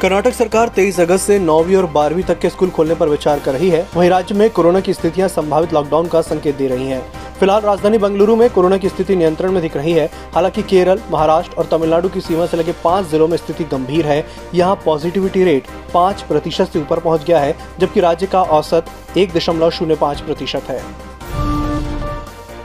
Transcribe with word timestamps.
कर्नाटक 0.00 0.32
सरकार 0.32 0.68
23 0.68 0.98
अगस्त 1.00 1.26
से 1.26 1.38
नौवीं 1.38 1.74
और 1.76 1.86
बारहवीं 1.86 2.22
तक 2.24 2.38
के 2.40 2.50
स्कूल 2.50 2.70
खोलने 2.70 2.94
पर 2.94 3.08
विचार 3.08 3.38
कर 3.38 3.52
रही 3.52 3.68
है। 3.70 3.86
वहीं 3.94 4.08
राज्य 4.10 4.34
में 4.34 4.48
कोरोना 4.50 4.80
की 4.80 4.92
स्थितियाँ 4.94 5.28
संभावित 5.28 5.72
लॉकडाउन 5.72 6.06
का 6.06 6.20
संकेत 6.20 6.56
दे 6.56 6.68
रही 6.68 6.86
हैं। 6.86 7.00
फ़िलहाल 7.40 7.60
राजधानी 7.62 7.98
बेंगलुरु 7.98 8.36
में 8.36 8.48
कोरोना 8.50 8.76
की 8.76 8.88
स्थिति 8.88 9.16
नियंत्रण 9.16 9.52
में 9.52 9.60
दिख 9.62 9.76
रही 9.76 9.92
है। 9.92 10.08
हालाँकि 10.34 10.62
केरल, 10.62 11.00
महाराष्ट्र 11.10 11.56
और 11.56 11.66
तमिलनाडु 11.66 12.08
की 12.08 12.20
सीमा 12.20 12.46
से 12.46 12.56
लगे 12.56 12.74
पाँच 12.84 13.06
जिलों 13.06 13.28
में 13.28 13.36
स्थिति 13.36 13.64
गंभीर 13.66 14.06
है। 14.06 14.24
यहाँ 14.54 14.80
पॉजिटिविटी 14.84 15.44
रेट 15.44 15.66
पाँच 15.94 16.22
प्रतिशत 16.22 16.70
से 16.72 16.80
ऊपर 16.80 17.00
पहुँच 17.00 17.24
गया 17.24 17.40
है, 17.40 17.54
जबकि 17.78 18.00
राज्य 18.00 18.26
का 18.26 18.42
औसत 18.42 19.16
एक 19.16 19.32
दशमलव 19.32 19.70
शून्य 19.70 19.96
पाँच 19.96 20.20
प्रतिशत 20.20 20.62
है। 20.68 21.09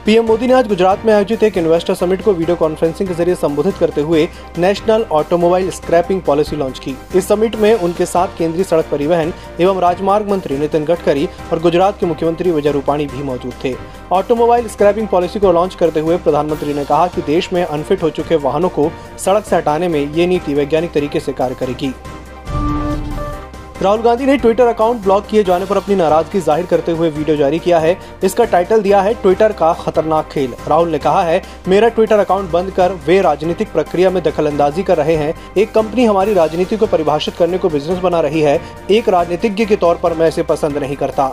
पीएम 0.06 0.24
मोदी 0.26 0.46
ने 0.46 0.52
आज 0.54 0.66
गुजरात 0.68 1.04
में 1.04 1.12
आयोजित 1.12 1.42
एक 1.42 1.56
इन्वेस्टर 1.58 1.94
समिट 1.94 2.20
को 2.22 2.32
वीडियो 2.32 2.56
कॉन्फ्रेंसिंग 2.56 3.08
के 3.08 3.14
ज़रिए 3.14 3.34
संबोधित 3.34 3.76
करते 3.76 4.00
हुए 4.00 4.28
national 4.58 5.02
automobile 5.12 5.70
scrapping 5.70 6.20
policy 6.22 6.56
launch 6.56 6.78
की। 6.78 6.94
इस 7.16 7.26
समिट 7.28 7.56
में 7.56 7.72
उनके 7.74 8.06
साथ 8.06 8.38
केंद्रीय 8.38 8.64
सड़क 8.64 8.88
परिवहन 8.90 9.32
एवं 9.60 9.80
राजमार्ग 9.80 10.30
मंत्री 10.30 10.58
नितिन 10.58 10.84
गडकरी 10.84 11.26
और 11.52 11.60
गुजरात 11.62 11.98
के 12.00 12.06
मुख्यमंत्री 12.06 12.50
विजय 12.50 12.72
रूपाणी 12.72 13.06
भी 13.06 13.22
मौजूद 13.22 13.54
थे। 13.64 13.74
ऑटोमोबाइल 14.12 14.68
स्क्रैपिंग 14.68 15.08
पॉलिसी 15.08 15.40
को 15.40 15.52
लॉन्च 15.52 15.74
करते 15.74 16.00
हुए 16.00 16.16
प्रधानमंत्री 16.18 16.74
ने 16.74 16.84
कहा 16.84 17.06
कि 17.06 17.22
देश 17.24 17.52
में 17.52 17.64
अनफिट 17.64 18.02
हो 18.02 18.10
चुके 18.10 18.36
वाहनों 18.38 18.68
को 18.68 18.90
सड़क 19.18 19.44
से 19.44 19.56
हटाने 19.56 19.88
में 19.88 20.00
ये 20.06 20.26
नीति 20.26 20.54
वैज्ञानिक 20.54 20.92
तरीके 20.92 21.20
से 21.20 21.32
कार्य 21.32 21.54
करेगी। 21.54 21.92
राहुल 23.86 24.00
गांधी 24.02 24.26
ने 24.26 24.36
ट्विटर 24.36 24.66
अकाउंट 24.66 25.02
ब्लॉक 25.02 25.26
किए 25.26 25.42
जाने 25.44 25.64
पर 25.64 25.76
अपनी 25.76 25.94
नाराज़गी 25.94 26.40
ज़ाहिर 26.40 26.66
करते 26.66 26.92
हुए 26.92 27.10
वीडियो 27.10 27.36
जारी 27.36 27.58
किया 27.58 27.78
है। 27.78 27.96
इसका 28.24 28.44
टाइटल 28.44 28.80
दिया 28.82 29.00
है 29.00 29.12
ट्विटर 29.14 29.52
का 29.52 29.72
खतरनाक 29.74 30.28
खेल। 30.28 30.54
राहुल 30.68 30.88
ने 30.88 30.98
कहा 30.98 31.22
है, 31.22 31.42
मेरा 31.68 31.88
ट्विटर 31.88 32.18
अकाउंट 32.18 32.50
बंद 32.50 32.70
कर 32.70 32.92
वे 33.06 33.20
राजनीतिक 33.22 33.72
प्रक्रिया 33.72 34.10
में 34.10 34.22
दखलंदाजी 34.22 34.82
कर 34.82 34.96
रहे 34.96 35.16
हैं। 35.16 35.32
एक 35.56 35.72
कंपनी 35.72 36.04
हमारी 36.04 36.34
राजनीति 36.34 36.76
को 36.76 36.86
परिभाषित 36.86 37.34
करने 37.34 37.58
को 37.58 37.68
बिज़नेस 37.68 37.98
बना 37.98 38.20
रही 38.20 38.40
है। 38.40 38.60
एक 38.90 39.08
राजनीतिज्ञ 39.08 39.66
के 39.66 39.76
तौर 39.76 40.00
पर 40.02 40.14
मैं 40.14 40.28
इसे 40.28 40.42
पसंद 40.44 40.78
नहीं 40.78 40.96
करता। 40.96 41.32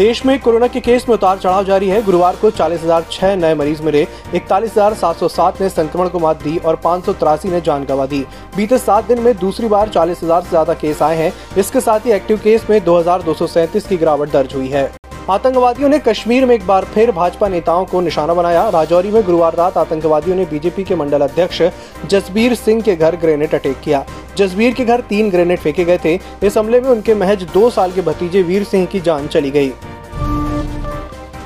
देश 0.00 0.24
में 0.26 0.38
कोरोना 0.40 0.66
के 0.66 0.80
केस 0.80 1.04
में 1.08 1.14
उतार 1.14 1.38
चढ़ाव 1.38 1.64
जारी 1.64 1.88
है। 1.88 2.02
गुरुवार 2.02 2.36
को 2.36 2.50
चालीस 2.50 2.82
हज़ार 2.82 3.04
छह 3.10 3.34
नए 3.36 3.54
मरीज़ 3.54 3.82
मिले। 3.82 4.00
इकतालीस 4.34 4.70
हज़ार 4.70 4.94
सात 4.94 5.16
सौ 5.16 5.28
सात 5.28 5.60
ने 5.60 5.68
संक्रमण 5.68 6.08
को 6.08 6.18
मात 6.18 6.42
दी 6.42 6.56
और 6.58 6.76
पाँच 6.84 7.04
सौ 7.04 7.12
तिरासी 7.14 7.48
ने 7.48 7.60
जान 7.60 7.84
गंवा 7.84 8.06
दी। 8.06 8.20
बीते 8.56 8.78
सात 8.78 9.08
दिन 9.08 9.20
में 9.20 9.36
दूसरी 9.38 9.68
बार 9.68 9.88
चालीस 9.88 10.22
हज़ार 10.22 10.42
से 10.42 10.48
ज़्यादा 10.50 10.74
केस 10.74 11.02
आए 11.02 11.16
हैं। 11.16 11.32
इसके 11.58 11.80
साथ 11.80 12.06
ही 12.06 12.12
एक्टिव 12.12 12.40
केस 12.44 12.66
में 12.70 12.82
दो 12.84 12.98
हज़ार 12.98 13.22
दो 13.22 13.34
सौ 13.34 13.46
सैंतीस 13.48 13.86
की 13.86 13.96
गिरावट 13.96 14.32
दर्ज 14.32 14.54
हुई 14.54 14.68
है। 14.68 14.99
आतंकवादियों 15.28 15.88
ने 15.88 15.98
कश्मीर 15.98 16.44
में 16.46 16.54
एक 16.54 16.66
बार 16.66 16.84
फिर 16.84 17.10
भाजपा 17.12 17.48
नेताओं 17.48 17.84
को 17.84 18.00
निशाना 18.00 18.34
बनाया। 18.34 18.68
राजौरी 18.68 19.10
में 19.10 19.22
गुरुवार 19.22 19.54
रात 19.54 19.76
आतंकवादियों 19.78 20.36
ने 20.36 20.44
बीजेपी 20.44 20.84
के 20.84 20.94
मंडल 20.94 21.20
अध्यक्ष 21.20 21.62
जसबीर 22.06 22.54
सिंह 22.54 22.80
के 22.82 22.96
घर 22.96 23.16
ग्रेनेड 23.16 23.54
अटैक 23.54 23.80
किया। 23.80 24.04
जसबीर 24.36 24.74
के 24.74 24.84
घर 24.84 25.00
तीन 25.00 25.30
ग्रेनेड 25.30 25.58
फेंके 25.58 25.84
गए 25.84 25.98
थे। 26.04 26.18
इस 26.42 26.58
हमले 26.58 26.80
में 26.80 26.88
उनके 26.88 27.14
महज 27.14 27.42
दो 27.54 27.68
साल 27.70 27.92
के 27.92 28.00
भतीजे 28.00 28.42
वीर 28.42 28.64
सिंह 28.64 28.86
की 28.86 29.00
जान 29.00 29.26
चली 29.26 29.50
गई। 29.50 29.72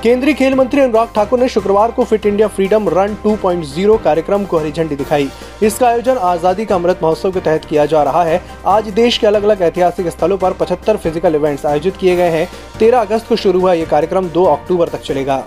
केंद्रीय 0.05 0.33
खेल 0.33 0.53
मंत्री 0.55 0.81
अनुराग 0.81 1.07
ठाकुर 1.13 1.39
ने 1.39 1.47
शुक्रवार 1.49 1.91
को 1.91 2.03
फिट 2.03 2.25
इंडिया 2.25 2.47
फ्रीडम 2.47 2.89
रन 2.89 3.15
2.0 3.23 3.97
कार्यक्रम 4.03 4.43
को 4.45 4.57
हरी 4.57 4.71
झंडी 4.71 4.95
दिखाई। 4.95 5.27
इसका 5.63 5.87
आयोजन 5.87 6.17
आज़ादी 6.23 6.65
का 6.65 6.75
अमृत 6.75 6.99
महोत्सव 7.03 7.31
के 7.31 7.39
तहत 7.39 7.65
किया 7.65 7.85
जा 7.85 8.03
रहा 8.03 8.23
है। 8.23 8.41
आज 8.67 8.89
देश 8.91 9.17
के 9.17 9.27
अलग 9.27 9.43
अलग 9.43 9.61
ऐतिहासिक 9.63 10.07
स्थलों 10.09 10.37
पर 10.37 10.53
75 10.55 10.97
फ़िज़िकल 10.97 11.35
इवेंट्स 11.35 11.65
आयोजित 11.65 11.97
किए 11.97 12.15
गए 12.15 12.29
हैं। 12.29 12.47
13 12.79 13.01
अगस्त 13.01 13.27
को 13.29 13.35
शुरू 13.35 13.59
हुआ 13.59 13.73
ये 13.73 13.85
कार्यक्रम 13.85 14.29
2 14.29 14.45
अक्टूबर 14.47 14.89
तक 14.89 15.01
चलेगा। 15.01 15.43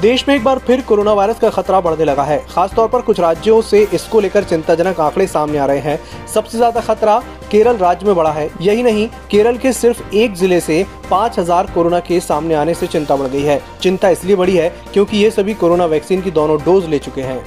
देश 0.00 0.26
में 0.28 0.34
एक 0.34 0.44
बार 0.44 0.58
फिर 0.58 0.80
कोरोना 0.80 1.12
वायरस 1.12 1.38
का 1.38 1.50
खतरा 1.50 1.80
बढ़ने 1.80 2.04
लगा 2.04 2.22
है। 2.24 2.38
खासतौर 2.50 2.88
पर 2.88 3.00
कुछ 3.02 3.20
राज्यों 3.20 3.60
से 3.62 3.82
इसको 3.94 4.20
लेकर 4.20 4.44
चिंताजनक 4.44 5.00
आंकड़े 5.00 5.26
सामने 5.26 5.58
आ 5.58 5.66
रहे 5.66 5.78
हैं। 5.80 5.98
सबसे 6.34 6.58
ज़्यादा 6.58 6.80
खतरा 6.80 7.22
केरल 7.50 7.76
राज्य 7.76 8.06
में 8.06 8.14
बढ़ा 8.16 8.30
है। 8.32 8.48
यही 8.60 8.82
नहीं, 8.82 9.08
केरल 9.30 9.56
के 9.56 9.72
सिर्फ़ 9.72 10.14
एक 10.14 10.34
ज़िले 10.34 10.60
से 10.60 10.84
5000 11.10 11.70
कोरोना 11.74 12.00
केस 12.00 12.26
सामने 12.28 12.54
आने 12.54 12.74
से 12.74 12.86
चिंता 12.86 13.16
बढ़ 13.16 13.28
गई 13.28 13.42
है। 13.42 13.60
चिंता 13.82 14.08
इसलिए 14.08 14.36
बढ़ी 14.36 14.56
है 14.56 14.68
क्योंकि 14.92 15.16
ये 15.16 15.30
सभी 15.30 15.54
कोरोना 15.54 15.86
वैक्सीन 15.86 16.22
की 16.22 16.30
दोनों 16.30 16.58
डोज 16.58 16.86
ले 16.86 16.98
चुके 16.98 17.22
हैं। 17.22 17.44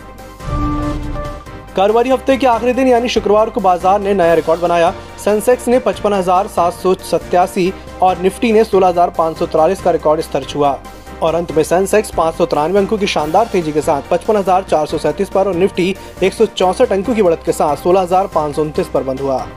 कारोबारी 1.76 2.10
हफ़्ते 2.10 2.36
के 2.38 2.48
आखिरी 2.48 2.74
दिन, 2.74 2.88
यानी 2.88 3.10
शुक्रवार 3.10 3.50
को 3.50 3.62
बाज़ार 3.62 4.00
ने 4.02 4.14
नया 4.14 4.34
रिकॉर्ड 4.34 4.62
बनाया। 4.62 4.94
सेंसेक्स 5.24 5.68
ने 5.68 5.80
पचपन 5.80 6.14
और 8.02 8.22
निफ्टी 8.22 8.52
ने 8.52 8.64
सोलह 8.64 8.92
का 9.84 9.92
रिकॉर्ड 9.92 10.22
स्तर 10.22 10.44
छुआ। 10.44 10.78
और 11.24 11.36
अंत 11.36 11.52
में 11.52 11.64
सेंसेक्स 11.64 12.12
पाँच 12.12 12.36
सौ 12.36 12.46
तिरानवे 12.46 12.80
अंकों 12.80 12.98
की 12.98 13.08
शानदार 13.08 13.48
तेज़ी 13.48 13.72
के 13.72 13.82
साथ 13.82 14.02
पचपन 14.12 14.42
पर 15.30 15.48
और 15.48 15.56
निफ्टी 15.56 15.96
एक 16.24 16.34
अंकों 16.92 17.16
की 17.16 17.22
बढ़त 17.22 17.42
के 17.46 17.52
साथ 17.52 17.78
सोलह 17.78 18.06
पर 18.94 19.04
बंद 19.04 19.20
हुआ। 19.20 19.48